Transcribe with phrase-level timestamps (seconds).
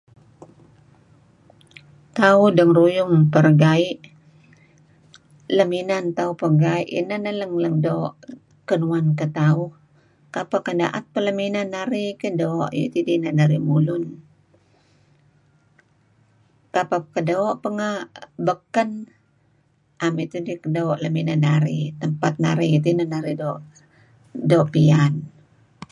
[2.17, 4.01] Tauh dengaruyung perengai',
[5.57, 8.15] lem inan tauh pegerai' ineh neh leng-leng doo'
[8.67, 9.69] kinuan ketauh.
[10.33, 14.03] Kapeh ken daet peh lem inan narih keh doo' ayu' teh idih inan narih mulun.
[16.73, 17.91] Kapeh ken doo pehga' ngi
[18.47, 18.89] baken
[20.05, 21.83] am tidih ken doo' ngen nuk inan narih.
[21.87, 23.35] Ngi tempat narih teh inan narih
[24.49, 25.13] doo' pian.